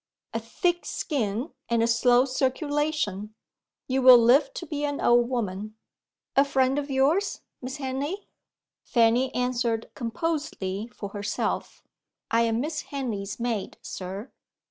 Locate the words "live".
4.17-4.51